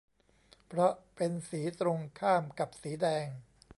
[0.67, 3.27] เพราะเป็นสีตรงข้ามกับสีแดง